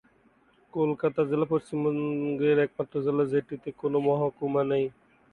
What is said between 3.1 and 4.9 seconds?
যেটির কোনো মহকুমা নেই।